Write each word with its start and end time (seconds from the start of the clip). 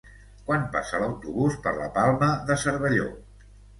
Quan 0.45 0.63
passa 0.75 1.01
l'autobús 1.03 1.57
per 1.67 1.73
la 1.81 1.91
Palma 1.99 2.31
de 2.49 2.59
Cervelló? 2.63 3.07